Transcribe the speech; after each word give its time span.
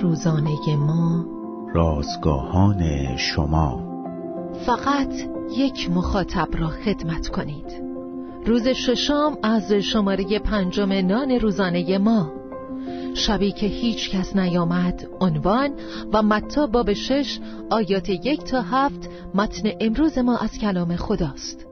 روزانه 0.00 0.76
ما. 0.76 1.24
رازگاهان 1.74 3.16
شما. 3.16 3.92
فقط 4.66 5.14
یک 5.56 5.90
مخاطب 5.90 6.48
را 6.52 6.68
خدمت 6.68 7.28
کنید. 7.28 7.82
روز 8.46 8.68
ششم 8.68 9.38
از 9.42 9.72
شماره 9.72 10.38
پنجم 10.38 10.92
نان 10.92 11.30
روزانه 11.30 11.98
ما. 11.98 12.32
شبی 13.14 13.52
که 13.52 13.66
هیچ 13.66 14.10
کس 14.10 14.36
نیامد 14.36 15.08
عنوان 15.20 15.70
و 16.12 16.22
متا 16.22 16.66
باب 16.66 16.92
شش 16.92 17.40
آیات 17.70 18.08
یک 18.08 18.44
تا 18.44 18.62
هفت 18.62 19.10
متن 19.34 19.70
امروز 19.80 20.18
ما 20.18 20.38
از 20.38 20.58
کلام 20.58 20.96
خداست. 20.96 21.66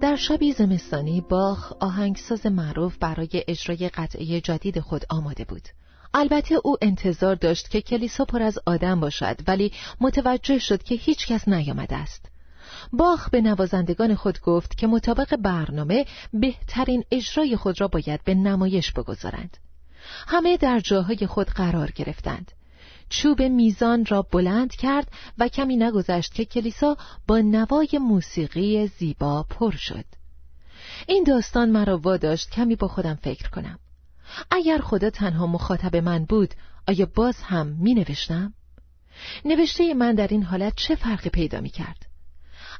در 0.00 0.16
شبی 0.16 0.52
زمستانی 0.52 1.20
باخ 1.20 1.72
آهنگساز 1.80 2.46
معروف 2.46 2.96
برای 2.98 3.44
اجرای 3.48 3.88
قطعه 3.88 4.40
جدید 4.40 4.80
خود 4.80 5.04
آماده 5.10 5.44
بود. 5.44 5.62
البته 6.14 6.54
او 6.64 6.76
انتظار 6.82 7.34
داشت 7.34 7.70
که 7.70 7.80
کلیسا 7.80 8.24
پر 8.24 8.42
از 8.42 8.58
آدم 8.66 9.00
باشد 9.00 9.36
ولی 9.46 9.72
متوجه 10.00 10.58
شد 10.58 10.82
که 10.82 10.94
هیچ 10.94 11.26
کس 11.26 11.48
نیامده 11.48 11.96
است. 11.96 12.26
باخ 12.92 13.30
به 13.30 13.40
نوازندگان 13.40 14.14
خود 14.14 14.40
گفت 14.40 14.78
که 14.78 14.86
مطابق 14.86 15.36
برنامه 15.36 16.06
بهترین 16.32 17.04
اجرای 17.10 17.56
خود 17.56 17.80
را 17.80 17.88
باید 17.88 18.24
به 18.24 18.34
نمایش 18.34 18.92
بگذارند. 18.92 19.56
همه 20.26 20.56
در 20.56 20.80
جاهای 20.80 21.26
خود 21.26 21.46
قرار 21.46 21.90
گرفتند. 21.90 22.52
چوب 23.08 23.42
میزان 23.42 24.04
را 24.04 24.22
بلند 24.22 24.70
کرد 24.70 25.08
و 25.38 25.48
کمی 25.48 25.76
نگذشت 25.76 26.34
که 26.34 26.44
کلیسا 26.44 26.96
با 27.26 27.38
نوای 27.38 27.88
موسیقی 28.00 28.86
زیبا 28.86 29.42
پر 29.42 29.70
شد. 29.70 30.04
این 31.06 31.24
داستان 31.24 31.70
مرا 31.70 31.98
واداشت 31.98 32.50
کمی 32.50 32.76
با 32.76 32.88
خودم 32.88 33.14
فکر 33.14 33.50
کنم. 33.50 33.78
اگر 34.50 34.78
خدا 34.78 35.10
تنها 35.10 35.46
مخاطب 35.46 35.96
من 35.96 36.24
بود 36.24 36.54
آیا 36.88 37.06
باز 37.14 37.36
هم 37.42 37.66
می 37.66 37.94
نوشتم؟ 37.94 38.54
نوشته 39.44 39.94
من 39.94 40.14
در 40.14 40.28
این 40.28 40.42
حالت 40.42 40.72
چه 40.76 40.94
فرقی 40.94 41.30
پیدا 41.30 41.60
می 41.60 41.70
کرد؟ 41.70 42.06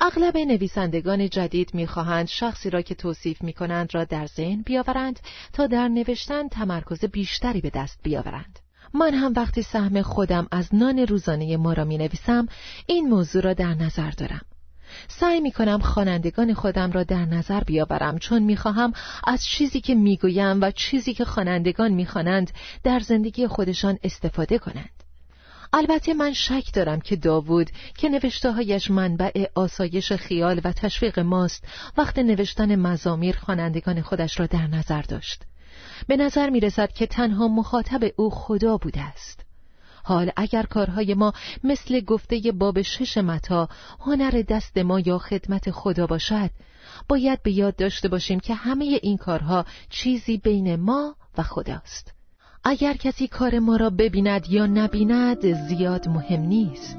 اغلب 0.00 0.36
نویسندگان 0.36 1.28
جدید 1.28 1.74
می‌خواهند 1.74 2.26
شخصی 2.26 2.70
را 2.70 2.82
که 2.82 2.94
توصیف 2.94 3.42
می 3.42 3.52
کنند 3.52 3.94
را 3.94 4.04
در 4.04 4.26
ذهن 4.26 4.62
بیاورند 4.62 5.20
تا 5.52 5.66
در 5.66 5.88
نوشتن 5.88 6.48
تمرکز 6.48 7.04
بیشتری 7.04 7.60
به 7.60 7.70
دست 7.70 8.00
بیاورند. 8.02 8.58
من 8.94 9.14
هم 9.14 9.32
وقتی 9.36 9.62
سهم 9.62 10.02
خودم 10.02 10.48
از 10.52 10.74
نان 10.74 10.98
روزانه 10.98 11.56
ما 11.56 11.72
را 11.72 11.84
می 11.84 11.98
نویسم 11.98 12.46
این 12.86 13.08
موضوع 13.08 13.42
را 13.42 13.54
در 13.54 13.74
نظر 13.74 14.10
دارم. 14.10 14.42
سعی 15.08 15.40
می 15.40 15.52
کنم 15.52 15.78
خوانندگان 15.78 16.54
خودم 16.54 16.92
را 16.92 17.04
در 17.04 17.24
نظر 17.24 17.60
بیاورم 17.60 18.18
چون 18.18 18.42
می 18.42 18.56
خواهم 18.56 18.92
از 19.24 19.44
چیزی 19.44 19.80
که 19.80 19.94
می 19.94 20.16
گویم 20.16 20.60
و 20.60 20.70
چیزی 20.70 21.14
که 21.14 21.24
خوانندگان 21.24 21.92
می 21.92 22.06
خوانند 22.06 22.50
در 22.84 23.00
زندگی 23.00 23.46
خودشان 23.46 23.98
استفاده 24.02 24.58
کنند. 24.58 24.90
البته 25.72 26.14
من 26.14 26.32
شک 26.32 26.74
دارم 26.74 27.00
که 27.00 27.16
داوود 27.16 27.70
که 27.98 28.08
نوشتههایش 28.08 28.90
منبع 28.90 29.46
آسایش 29.54 30.12
خیال 30.12 30.60
و 30.64 30.72
تشویق 30.72 31.18
ماست 31.18 31.64
وقت 31.96 32.18
نوشتن 32.18 32.76
مزامیر 32.76 33.36
خوانندگان 33.36 34.02
خودش 34.02 34.40
را 34.40 34.46
در 34.46 34.66
نظر 34.66 35.02
داشت 35.02 35.42
به 36.06 36.16
نظر 36.16 36.50
می 36.50 36.60
رسد 36.60 36.92
که 36.92 37.06
تنها 37.06 37.48
مخاطب 37.48 38.00
او 38.16 38.30
خدا 38.30 38.76
بوده 38.76 39.00
است 39.00 39.49
حال 40.10 40.30
اگر 40.36 40.62
کارهای 40.62 41.14
ما 41.14 41.32
مثل 41.64 42.00
گفته 42.00 42.52
باب 42.52 42.82
شش 42.82 43.18
متا 43.18 43.68
هنر 44.00 44.42
دست 44.48 44.78
ما 44.78 45.00
یا 45.00 45.18
خدمت 45.18 45.70
خدا 45.70 46.06
باشد 46.06 46.50
باید 47.08 47.42
به 47.42 47.52
یاد 47.52 47.76
داشته 47.76 48.08
باشیم 48.08 48.40
که 48.40 48.54
همه 48.54 48.84
این 49.02 49.16
کارها 49.16 49.64
چیزی 49.90 50.36
بین 50.36 50.76
ما 50.76 51.14
و 51.38 51.42
خداست. 51.42 52.14
اگر 52.64 52.94
کسی 52.94 53.28
کار 53.28 53.58
ما 53.58 53.76
را 53.76 53.90
ببیند 53.90 54.46
یا 54.48 54.66
نبیند 54.66 55.68
زیاد 55.68 56.08
مهم 56.08 56.40
نیست. 56.40 56.96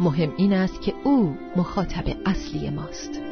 مهم 0.00 0.32
این 0.36 0.52
است 0.52 0.82
که 0.82 0.94
او 1.04 1.36
مخاطب 1.56 2.04
اصلی 2.26 2.70
ماست. 2.70 3.31